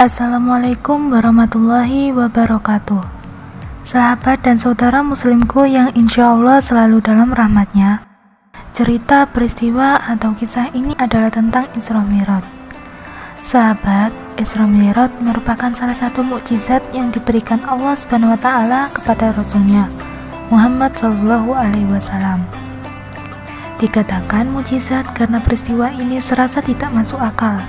[0.00, 3.04] Assalamualaikum warahmatullahi wabarakatuh
[3.84, 8.00] Sahabat dan saudara muslimku yang insya Allah selalu dalam rahmatnya
[8.72, 12.40] Cerita peristiwa atau kisah ini adalah tentang Isra Mi'raj
[13.44, 19.84] Sahabat, Isra Mi'raj merupakan salah satu mukjizat yang diberikan Allah Subhanahu wa taala kepada rasulnya
[20.48, 22.40] Muhammad Shallallahu alaihi wasallam
[23.76, 27.60] Dikatakan mujizat karena peristiwa ini serasa tidak masuk akal.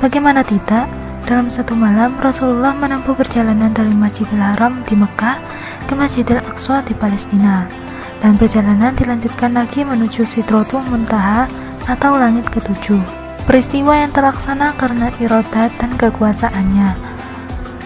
[0.00, 0.99] Bagaimana tidak?
[1.30, 5.38] Dalam satu malam, Rasulullah menempuh perjalanan dari Masjidil Haram di Mekah
[5.86, 7.70] ke Masjidil Aqsa di Palestina.
[8.18, 11.46] Dan perjalanan dilanjutkan lagi menuju Sidratul Muntaha
[11.86, 12.98] atau langit ketujuh.
[13.46, 16.98] Peristiwa yang terlaksana karena irodat dan kekuasaannya.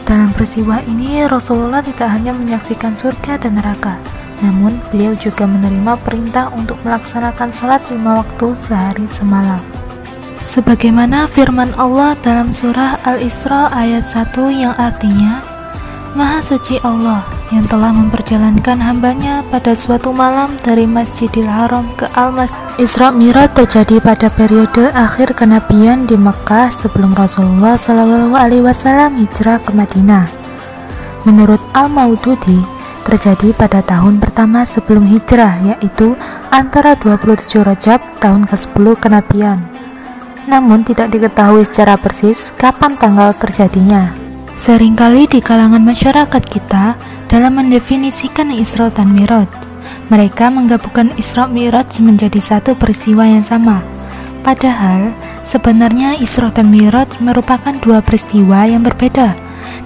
[0.08, 4.00] Dalam peristiwa ini, Rasulullah tidak hanya menyaksikan surga dan neraka,
[4.40, 9.83] namun, beliau juga menerima perintah untuk melaksanakan sholat lima waktu sehari semalam.
[10.44, 15.40] Sebagaimana firman Allah dalam surah Al-Isra ayat 1 yang artinya,
[16.12, 22.52] Maha suci Allah yang telah memperjalankan hambanya pada suatu malam dari Masjidil Haram ke Al-Mas
[22.76, 29.64] Isra Mi'raj terjadi pada periode akhir kenabian di Mekah sebelum Rasulullah Shallallahu Alaihi Wasallam hijrah
[29.64, 30.28] ke Madinah.
[31.24, 32.60] Menurut Al-Maududi,
[33.08, 36.12] terjadi pada tahun pertama sebelum hijrah yaitu
[36.52, 39.73] antara 27 Rajab tahun ke-10 kenabian.
[40.44, 44.12] Namun tidak diketahui secara persis kapan tanggal terjadinya.
[44.54, 46.94] Seringkali di kalangan masyarakat kita
[47.26, 49.50] dalam mendefinisikan Isra dan Miraj,
[50.12, 53.82] mereka menggabungkan Isra Miraj menjadi satu peristiwa yang sama.
[54.44, 59.32] Padahal sebenarnya Isra dan Miraj merupakan dua peristiwa yang berbeda.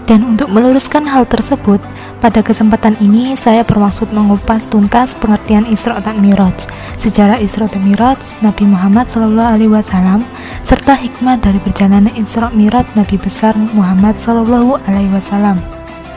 [0.04, 1.78] Dan untuk meluruskan hal tersebut,
[2.18, 6.66] pada kesempatan ini, saya bermaksud mengupas tuntas pengertian Isra dan Miraj,
[6.98, 10.26] sejarah Isra dan Miraj Nabi Muhammad Shallallahu Alaihi Wasallam,
[10.66, 15.62] serta hikmah dari perjalanan Isra Miraj Nabi besar Muhammad Shallallahu Alaihi Wasallam.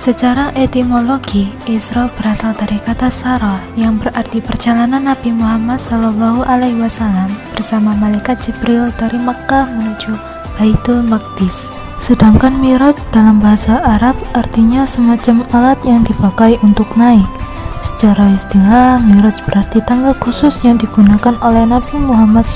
[0.02, 7.30] Secara etimologi, Isra berasal dari kata Sarah yang berarti perjalanan Nabi Muhammad Shallallahu Alaihi Wasallam
[7.54, 10.18] bersama malaikat Jibril dari Mekah menuju
[10.58, 11.81] Baitul Maqdis.
[12.02, 17.30] Sedangkan miraj dalam bahasa Arab artinya semacam alat yang dipakai untuk naik.
[17.78, 22.50] Secara istilah, miraj berarti tangga khusus yang digunakan oleh Nabi Muhammad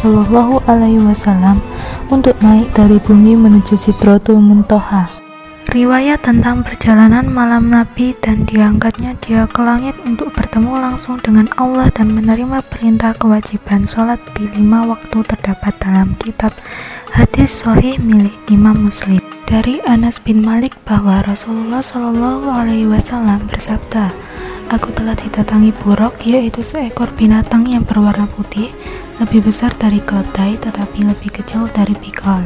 [1.06, 1.62] Wasallam
[2.10, 5.15] untuk naik dari bumi menuju Sidratul Muntaha.
[5.66, 11.90] Riwayat tentang perjalanan malam Nabi dan diangkatnya dia ke langit untuk bertemu langsung dengan Allah
[11.90, 16.54] dan menerima perintah kewajiban sholat di lima waktu terdapat dalam kitab
[17.18, 24.10] hadis sahih milik Imam Muslim dari Anas bin Malik bahwa Rasulullah Shallallahu Alaihi Wasallam bersabda,
[24.74, 28.74] Aku telah didatangi buruk, yaitu seekor binatang yang berwarna putih,
[29.22, 32.42] lebih besar dari keledai tetapi lebih kecil dari pikal.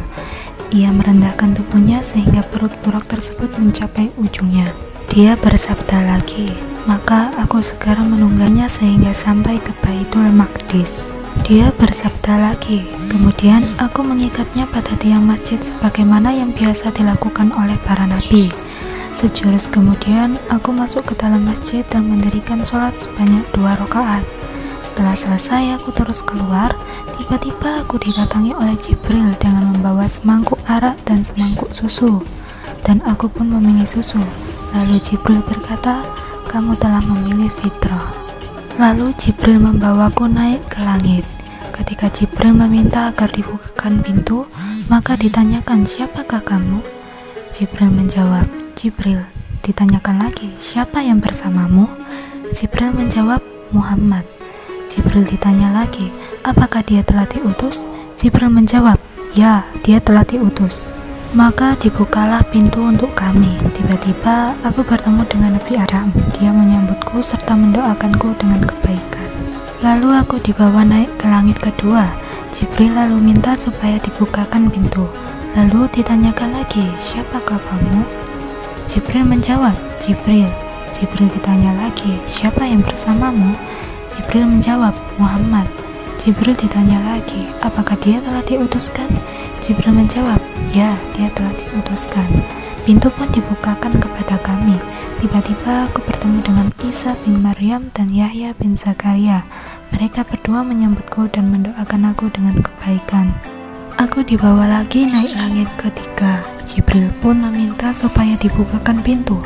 [0.69, 4.69] Ia merendahkan tubuhnya sehingga perut buruk tersebut mencapai ujungnya.
[5.09, 6.45] Dia bersabda lagi,
[6.85, 11.17] maka aku segera menunggangnya sehingga sampai ke Baitul Maqdis.
[11.41, 18.05] Dia bersabda lagi, kemudian aku mengikatnya pada tiang masjid sebagaimana yang biasa dilakukan oleh para
[18.05, 18.53] nabi.
[19.01, 24.21] Sejurus kemudian, aku masuk ke dalam masjid dan mendirikan sholat sebanyak dua rakaat.
[24.81, 26.71] Setelah selesai, aku terus keluar.
[27.19, 32.23] Tiba-tiba aku didatangi oleh Jibril dengan membawa semangkuk arak dan semangkuk susu.
[32.83, 34.21] Dan aku pun memilih susu.
[34.73, 36.05] Lalu Jibril berkata,
[36.49, 38.09] kamu telah memilih fitrah.
[38.79, 41.27] Lalu Jibril membawaku naik ke langit.
[41.75, 44.49] Ketika Jibril meminta agar dibukakan pintu,
[44.91, 46.81] maka ditanyakan, "Siapakah kamu?"
[47.55, 49.23] Jibril menjawab, "Jibril."
[49.63, 51.87] Ditanyakan lagi, "Siapa yang bersamamu?"
[52.51, 53.39] Jibril menjawab,
[53.71, 54.27] "Muhammad."
[54.89, 56.09] Jibril ditanya lagi,
[56.41, 57.85] "Apakah dia telah diutus?"
[58.17, 58.97] Jibril menjawab,
[59.37, 60.97] "Ya, dia telah diutus."
[61.37, 63.53] Maka dibukalah pintu untuk kami.
[63.77, 66.09] Tiba-tiba aku bertemu dengan Nabi Adam.
[66.33, 69.29] Dia menyambutku serta mendoakanku dengan kebaikan.
[69.85, 72.09] Lalu aku dibawa naik ke langit kedua.
[72.49, 75.05] Jibril lalu minta supaya dibukakan pintu.
[75.53, 78.01] Lalu ditanyakan lagi, siapakah kamu?
[78.89, 80.49] Jibril menjawab, Jibril.
[80.89, 83.53] Jibril ditanya lagi, siapa yang bersamamu?
[84.19, 85.63] Jibril menjawab, Muhammad.
[86.19, 89.07] Jibril ditanya lagi, apakah dia telah diutuskan?
[89.63, 90.43] Jibril menjawab,
[90.75, 92.27] Ya, dia telah diutuskan.
[92.83, 94.75] Pintu pun dibukakan kepada kami.
[95.23, 99.47] Tiba-tiba aku bertemu dengan Isa bin Maryam dan Yahya bin Zakaria.
[99.95, 103.31] Mereka berdua menyambutku dan mendoakan aku dengan kebaikan.
[104.03, 106.43] Aku dibawa lagi naik langit ketiga.
[106.67, 109.39] Jibril pun meminta supaya dibukakan pintu.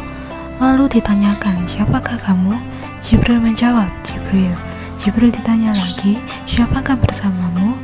[0.57, 2.57] Lalu ditanyakan, siapakah kamu?
[3.03, 3.91] Jibril menjawab,
[4.33, 4.57] Jibril.
[4.97, 6.17] Jibril ditanya lagi,
[6.49, 7.77] siapakah bersamamu?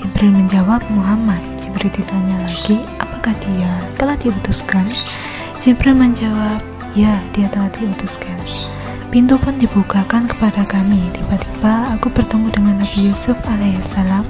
[0.00, 1.36] Jibril menjawab, Muhammad.
[1.60, 3.68] Jibril ditanya lagi, apa apakah dia
[4.00, 4.88] telah diutuskan?
[5.60, 6.64] Jibril menjawab,
[6.96, 8.32] ya dia telah diutuskan.
[9.12, 11.04] Pintu pun dibukakan kepada kami.
[11.12, 14.24] Tiba-tiba aku bertemu dengan Nabi Yusuf alaihissalam.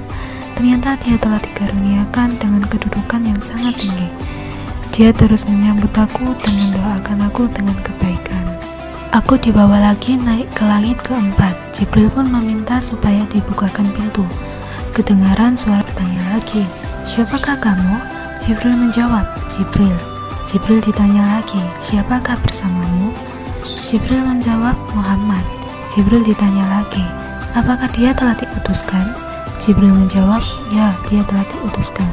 [0.59, 4.11] Ternyata dia telah dikaruniakan dengan kedudukan yang sangat tinggi.
[4.91, 8.43] Dia terus menyambut aku dan mendoakan aku dengan kebaikan.
[9.15, 11.60] Aku dibawa lagi naik ke langit keempat.
[11.81, 14.21] Jibril pun meminta supaya dibukakan pintu.
[14.93, 16.61] Kedengaran suara bertanya lagi,
[17.09, 17.97] siapakah kamu?
[18.37, 19.89] Jibril menjawab, Jibril.
[20.45, 23.09] Jibril ditanya lagi, siapakah bersamamu?
[23.65, 25.41] Jibril menjawab, Muhammad.
[25.89, 27.01] Jibril ditanya lagi,
[27.57, 29.17] apakah dia telah diutuskan?
[29.57, 32.05] Jibril menjawab, ya, dia telah diutuskan.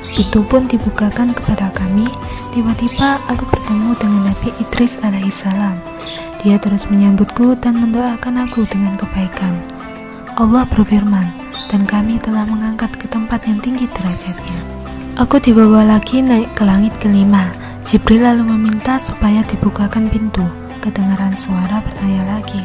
[0.00, 2.08] Pintu pun dibukakan kepada kami.
[2.56, 5.76] Tiba-tiba aku bertemu dengan Nabi Idris alaihissalam.
[6.44, 9.56] Dia terus menyambutku dan mendoakan aku dengan kebaikan.
[10.36, 11.32] Allah berfirman,
[11.72, 14.60] dan kami telah mengangkat ke tempat yang tinggi derajatnya.
[15.16, 17.48] Aku dibawa lagi naik ke langit kelima.
[17.80, 20.44] Jibril lalu meminta supaya dibukakan pintu.
[20.84, 22.60] Kedengaran suara bertanya lagi,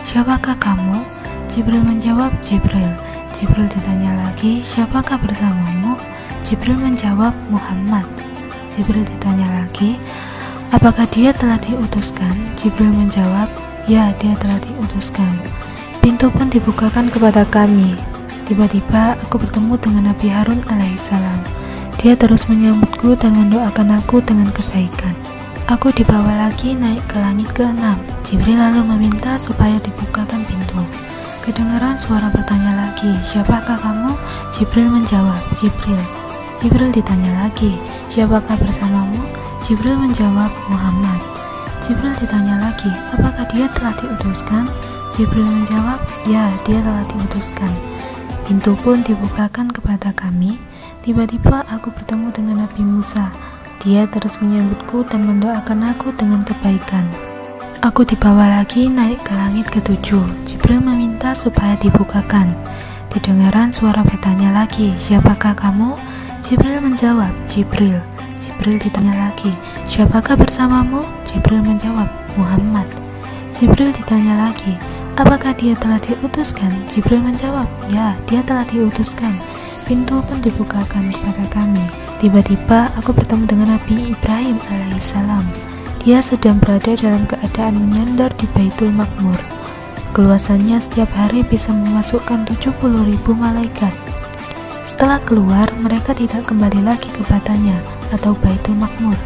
[0.00, 1.04] Siapakah kamu?
[1.44, 2.88] Jibril menjawab, Jibril.
[3.36, 5.94] Jibril ditanya lagi, siapakah bersamamu?
[6.40, 8.08] Jibril menjawab, Muhammad.
[8.72, 10.00] Jibril ditanya lagi,
[10.70, 12.30] Apakah dia telah diutuskan?
[12.54, 13.50] Jibril menjawab,
[13.90, 15.34] Ya, dia telah diutuskan.
[15.98, 17.98] Pintu pun dibukakan kepada kami.
[18.46, 21.42] Tiba-tiba aku bertemu dengan Nabi Harun alaihissalam.
[21.98, 25.10] Dia terus menyambutku dan mendoakan aku dengan kebaikan.
[25.66, 27.82] Aku dibawa lagi naik ke langit ke-6.
[28.22, 30.82] Jibril lalu meminta supaya dibukakan pintu.
[31.42, 34.14] Kedengaran suara bertanya lagi, siapakah kamu?
[34.54, 35.98] Jibril menjawab, Jibril.
[36.58, 37.74] Jibril ditanya lagi,
[38.06, 39.29] siapakah bersamamu?
[39.60, 41.20] Jibril menjawab, Muhammad.
[41.84, 44.64] Jibril ditanya lagi, apakah dia telah diutuskan?
[45.12, 47.68] Jibril menjawab, ya, dia telah diutuskan.
[48.48, 50.56] Pintu pun dibukakan kepada kami.
[51.04, 53.28] Tiba-tiba aku bertemu dengan Nabi Musa.
[53.84, 57.04] Dia terus menyambutku dan mendoakan aku dengan kebaikan.
[57.84, 60.24] Aku dibawa lagi naik ke langit ketujuh.
[60.48, 62.52] Jibril meminta supaya dibukakan.
[63.12, 66.00] Didengaran suara bertanya lagi, siapakah kamu?
[66.40, 68.00] Jibril menjawab, Jibril.
[68.40, 69.52] Jibril ditanya lagi,
[69.84, 71.04] siapakah bersamamu?
[71.28, 72.08] Jibril menjawab,
[72.40, 72.88] Muhammad.
[73.52, 74.80] Jibril ditanya lagi,
[75.20, 76.72] apakah dia telah diutuskan?
[76.88, 79.36] Jibril menjawab, ya, dia telah diutuskan.
[79.84, 81.84] Pintu pun dibukakan kepada kami.
[82.16, 85.44] Tiba-tiba aku bertemu dengan Nabi Ibrahim alaihissalam.
[86.00, 89.36] Dia sedang berada dalam keadaan menyandar di Baitul Makmur.
[90.16, 94.09] Keluasannya setiap hari bisa memasukkan 70 ribu malaikat.
[94.80, 97.76] Setelah keluar, mereka tidak kembali lagi ke batanya
[98.16, 99.16] atau Baitul Makmur.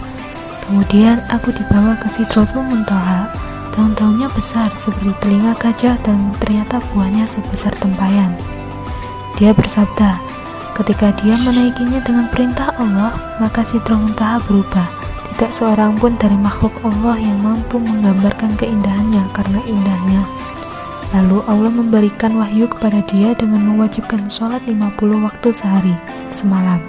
[0.67, 3.31] Kemudian aku dibawa ke Sidratul Muntaha.
[3.75, 8.35] Daun-daunnya besar seperti telinga gajah dan ternyata buahnya sebesar tempayan.
[9.39, 10.19] Dia bersabda,
[10.79, 14.89] ketika dia menaikinya dengan perintah Allah, maka Sidratul Muntaha berubah.
[15.35, 20.23] Tidak seorang pun dari makhluk Allah yang mampu menggambarkan keindahannya karena indahnya.
[21.15, 25.95] Lalu Allah memberikan wahyu kepada dia dengan mewajibkan sholat 50 waktu sehari,
[26.27, 26.83] semalam.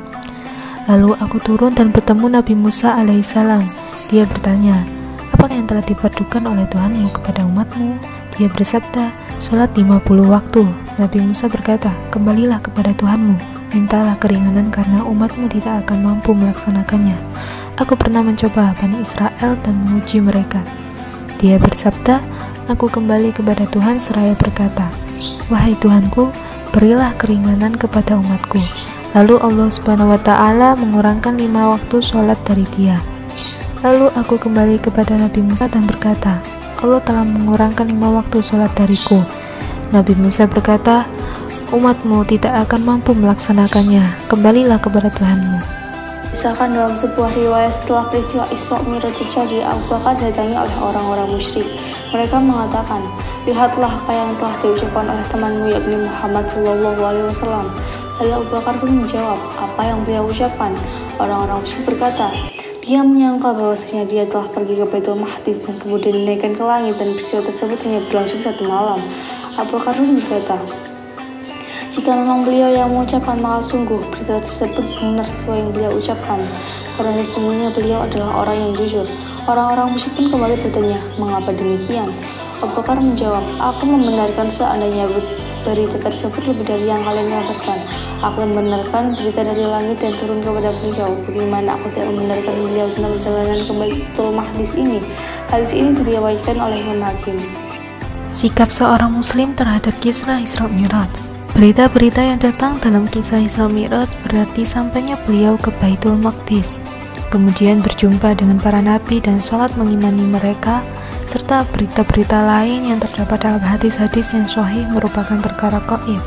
[0.89, 3.61] Lalu aku turun dan bertemu Nabi Musa alaihissalam.
[4.09, 4.81] Dia bertanya,
[5.29, 8.01] apa yang telah difardukan oleh Tuhanmu kepada umatmu?
[8.33, 10.65] Dia bersabda, sholat 50 waktu.
[10.97, 13.37] Nabi Musa berkata, kembalilah kepada Tuhanmu,
[13.77, 17.13] mintalah keringanan karena umatmu tidak akan mampu melaksanakannya.
[17.77, 20.65] Aku pernah mencoba Bani Israel dan menguji mereka.
[21.37, 22.25] Dia bersabda,
[22.65, 24.89] Aku kembali kepada Tuhan seraya berkata,
[25.53, 26.33] Wahai Tuhanku,
[26.73, 28.57] berilah keringanan kepada umatku.
[29.13, 32.97] Lalu Allah Subhanahu wa taala mengurangkan lima waktu sholat dari dia.
[33.85, 36.41] Lalu aku kembali kepada Nabi Musa dan berkata,
[36.81, 39.21] Allah telah mengurangkan lima waktu sholat dariku.
[39.93, 41.05] Nabi Musa berkata,
[41.69, 44.25] umatmu tidak akan mampu melaksanakannya.
[44.25, 45.84] Kembalilah kepada Tuhanmu.
[46.35, 51.63] Misalkan dalam sebuah riwayat setelah peristiwa Isra Mi'raj terjadi, Abu Bakar didatangi oleh orang-orang musyrik.
[52.11, 52.99] Mereka mengatakan,
[53.47, 57.71] lihatlah apa yang telah diucapkan oleh temanmu yakni Muhammad Shallallahu Alaihi Wasallam.
[58.19, 60.75] Lalu Abu Bakar pun menjawab, apa yang beliau ucapkan?
[61.23, 62.27] Orang-orang musyrik berkata,
[62.83, 67.15] dia menyangka bahwasanya dia telah pergi ke Baitul Mahdis dan kemudian dinaikkan ke langit dan
[67.15, 68.99] peristiwa tersebut hanya berlangsung satu malam.
[69.55, 70.59] Abu Bakar pun berkata,
[71.95, 76.43] jika memang beliau yang mengucapkan maka sungguh berita tersebut benar sesuai yang beliau ucapkan.
[76.99, 79.07] Karena sesungguhnya beliau adalah orang yang jujur.
[79.47, 82.11] Orang-orang musyrik pun kembali bertanya, mengapa demikian?
[82.59, 85.07] Abu Bakar menjawab, aku membenarkan seandainya
[85.63, 87.79] berita tersebut lebih dari yang kalian kabarkan.
[88.27, 91.15] Aku membenarkan berita dari langit yang turun kepada beliau.
[91.23, 94.99] Bagaimana aku tidak membenarkan beliau tentang perjalanan ke Baitul Mahdis ini?
[95.47, 97.39] Hadis ini diriwayatkan oleh Imam Hakim.
[98.35, 101.24] Sikap seorang muslim terhadap kisah Isra Miraj
[101.55, 106.83] Berita-berita yang datang dalam kisah Isra Mi'raj berarti sampainya beliau ke Baitul Maqdis,
[107.31, 110.83] kemudian berjumpa dengan para nabi dan sholat mengimani mereka,
[111.23, 116.19] serta berita-berita lain yang terdapat dalam hadis-hadis yang sahih merupakan perkara gaib.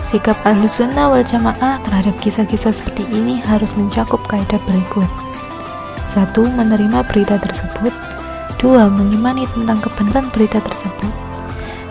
[0.00, 5.08] Sikap ahlu sunnah wal jamaah terhadap kisah-kisah seperti ini harus mencakup kaidah berikut.
[6.08, 7.92] Satu, menerima berita tersebut.
[8.56, 11.12] Dua, mengimani tentang kebenaran berita tersebut.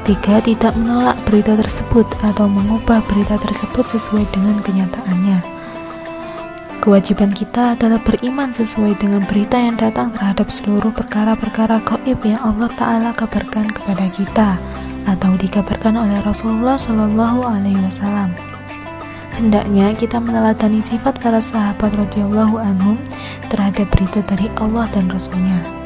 [0.04, 5.40] Tiga, tidak menolak berita tersebut atau mengubah berita tersebut sesuai dengan kenyataannya.
[6.84, 12.68] Kewajiban kita adalah beriman sesuai dengan berita yang datang terhadap seluruh perkara-perkara gaib yang Allah
[12.76, 14.50] Ta'ala kabarkan kepada kita
[15.08, 18.36] atau dikabarkan oleh Rasulullah Shallallahu Alaihi Wasallam.
[19.40, 23.00] Hendaknya kita meneladani sifat para sahabat radhiyallahu anhum
[23.48, 25.83] terhadap berita dari Allah dan Rasulnya.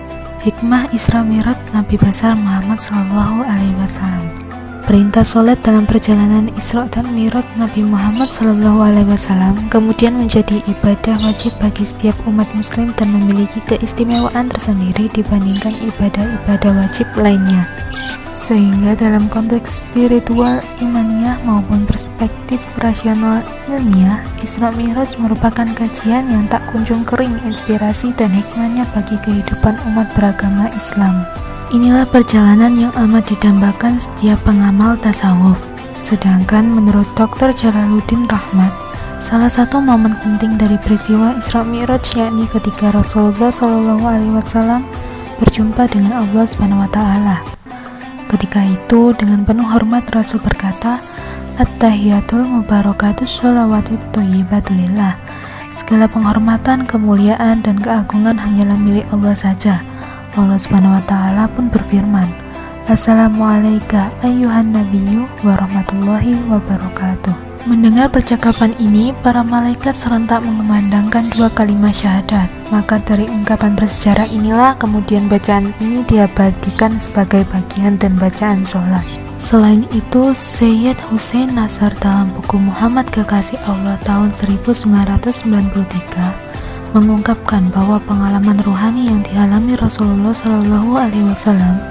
[0.47, 4.31] Hikmah Isra Mi'raj Nabi besar Muhammad Sallallahu Alaihi Wasallam.
[4.87, 11.19] Perintah sholat dalam perjalanan Isra dan Mi'raj Nabi Muhammad Sallallahu Alaihi Wasallam kemudian menjadi ibadah
[11.19, 17.67] wajib bagi setiap umat Muslim dan memiliki keistimewaan tersendiri dibandingkan ibadah-ibadah wajib lainnya.
[18.37, 26.61] Sehingga dalam konteks spiritual, imaniyah maupun perspektif rasional ilmiah, Isra Mi'raj merupakan kajian yang tak
[26.69, 31.25] kunjung kering inspirasi dan hikmahnya bagi kehidupan umat beragama Islam.
[31.73, 35.57] Inilah perjalanan yang amat didambakan setiap pengamal tasawuf.
[36.05, 37.49] Sedangkan menurut Dr.
[37.49, 38.69] Jalaluddin Rahmat,
[39.17, 43.49] salah satu momen penting dari peristiwa Isra Mi'raj yakni ketika Rasulullah
[44.29, 44.85] wasallam
[45.41, 47.56] berjumpa dengan Allah Subhanahu wa taala.
[48.27, 50.99] Ketika itu, dengan penuh hormat Rasul berkata,
[51.57, 55.15] At-tahiyatul mubarakatus sholawatut thayyibatulillah.
[55.71, 59.79] Segala penghormatan, kemuliaan, dan keagungan hanyalah milik Allah saja.
[60.37, 62.29] Allah Subhanahu wa taala pun berfirman,
[62.85, 67.46] Assalamualaikum ayyuhan nabiyyu warahmatullahi wabarakatuh.
[67.67, 72.47] Mendengar percakapan ini, para malaikat serentak mengumandangkan dua kalimat syahadat.
[72.71, 79.03] Maka dari ungkapan bersejarah inilah kemudian bacaan ini diabadikan sebagai bagian dan bacaan sholat.
[79.35, 88.63] Selain itu, Sayyid Hussein Nasar dalam buku Muhammad Kekasih Allah tahun 1993 mengungkapkan bahwa pengalaman
[88.63, 91.83] rohani yang dialami Rasulullah Shallallahu Alaihi Wasallam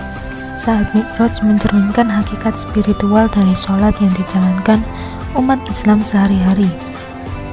[0.56, 4.80] saat Mi'raj mencerminkan hakikat spiritual dari sholat yang dijalankan
[5.36, 6.68] umat Islam sehari-hari.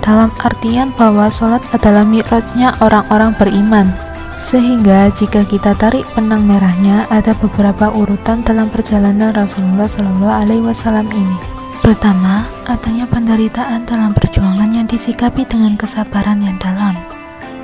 [0.04, 3.88] Dalam artian bahwa sholat adalah mi'rajnya orang-orang beriman,
[4.44, 11.08] sehingga jika kita tarik penang merahnya, ada beberapa urutan dalam perjalanan Rasulullah Shallallahu Alaihi Wasallam
[11.16, 11.38] ini.
[11.80, 17.00] Pertama, adanya penderitaan dalam perjuangan yang disikapi dengan kesabaran yang dalam.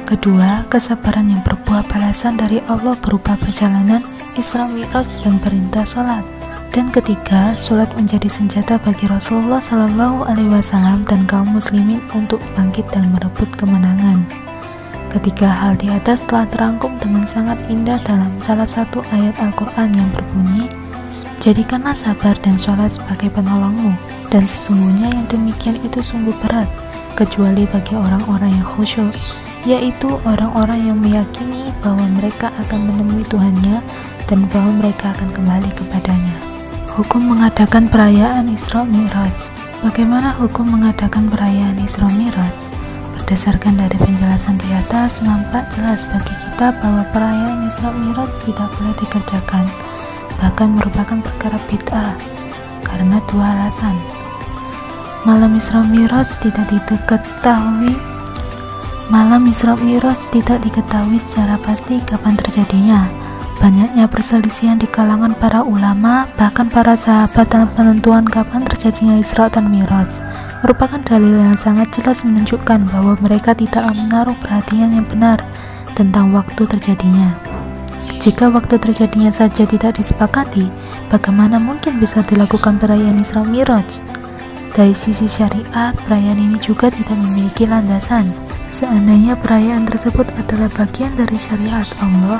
[0.07, 3.99] Kedua, kesabaran yang berbuah balasan dari Allah berupa perjalanan
[4.39, 6.38] Isra Mi'raj dan perintah sholat.
[6.69, 12.85] Dan ketiga, sholat menjadi senjata bagi Rasulullah Shallallahu Alaihi Wasallam dan kaum muslimin untuk bangkit
[12.93, 14.21] dan merebut kemenangan.
[15.09, 20.09] Ketiga hal di atas telah terangkum dengan sangat indah dalam salah satu ayat Al-Quran yang
[20.13, 20.69] berbunyi,
[21.39, 23.95] Jadikanlah sabar dan sholat sebagai penolongmu,
[24.27, 26.67] dan sesungguhnya yang demikian itu sungguh berat,
[27.15, 29.15] kecuali bagi orang-orang yang khusyuk,
[29.63, 33.79] yaitu orang-orang yang meyakini bahwa mereka akan menemui Tuhannya
[34.27, 36.48] dan bahwa mereka akan kembali kepadanya.
[36.99, 42.75] Hukum mengadakan perayaan Isra Mi'raj Bagaimana hukum mengadakan perayaan Isra Mi'raj?
[43.15, 48.91] Berdasarkan dari penjelasan di atas, nampak jelas bagi kita bahwa perayaan Isra Mi'raj tidak boleh
[48.99, 49.63] dikerjakan,
[50.43, 52.19] bahkan merupakan perkara bid'ah,
[52.83, 53.95] karena dua alasan.
[55.23, 57.95] Malam Isra Mi'raj tidak diketahui
[59.07, 63.07] Malam Isra Mi'raj tidak diketahui secara pasti kapan terjadinya,
[63.59, 69.67] Banyaknya perselisihan di kalangan para ulama, bahkan para sahabat dalam penentuan kapan terjadinya Isra dan
[69.67, 70.23] Miraj,
[70.63, 75.43] merupakan dalil yang sangat jelas menunjukkan bahwa mereka tidak menaruh perhatian yang benar
[75.91, 77.35] tentang waktu terjadinya.
[78.23, 80.71] Jika waktu terjadinya saja tidak disepakati,
[81.11, 83.99] bagaimana mungkin bisa dilakukan perayaan Isra Miraj?
[84.71, 88.31] Dari sisi syariat, perayaan ini juga tidak memiliki landasan.
[88.71, 92.39] Seandainya perayaan tersebut adalah bagian dari syariat Allah,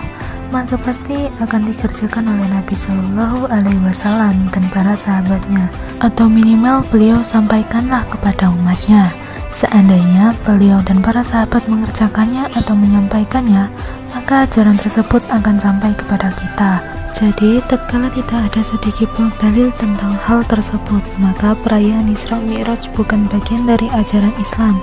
[0.49, 5.69] maka pasti akan dikerjakan oleh Nabi Shallallahu Alaihi Wasallam dan para sahabatnya,
[6.01, 9.09] atau minimal beliau sampaikanlah kepada umatnya.
[9.49, 13.65] Seandainya beliau dan para sahabat mengerjakannya atau menyampaikannya,
[14.13, 16.85] maka ajaran tersebut akan sampai kepada kita.
[17.09, 23.25] Jadi, tatkala tidak ada sedikit pun dalil tentang hal tersebut, maka perayaan Isra Mi'raj bukan
[23.33, 24.77] bagian dari ajaran Islam.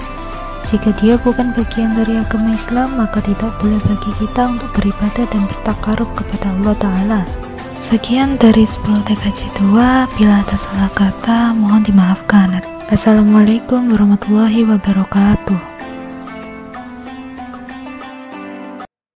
[0.67, 5.47] Jika dia bukan bagian dari agama Islam, maka tidak boleh bagi kita untuk beribadah dan
[5.47, 7.21] bertakarub kepada Allah Ta'ala.
[7.79, 12.59] Sekian dari 10 TKJ 2, bila ada salah kata, mohon dimaafkan.
[12.91, 15.76] Assalamualaikum warahmatullahi wabarakatuh.